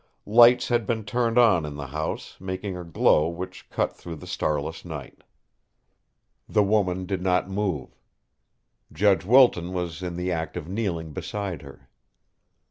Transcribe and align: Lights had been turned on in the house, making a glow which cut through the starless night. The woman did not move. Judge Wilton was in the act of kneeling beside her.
Lights 0.25 0.69
had 0.69 0.87
been 0.87 1.05
turned 1.05 1.37
on 1.37 1.63
in 1.63 1.75
the 1.75 1.85
house, 1.85 2.35
making 2.39 2.75
a 2.75 2.83
glow 2.83 3.27
which 3.27 3.69
cut 3.69 3.95
through 3.95 4.15
the 4.15 4.25
starless 4.25 4.83
night. 4.83 5.21
The 6.49 6.63
woman 6.63 7.05
did 7.05 7.21
not 7.21 7.47
move. 7.51 7.95
Judge 8.91 9.23
Wilton 9.25 9.73
was 9.73 10.01
in 10.01 10.15
the 10.15 10.31
act 10.31 10.57
of 10.57 10.67
kneeling 10.67 11.13
beside 11.13 11.61
her. 11.61 11.87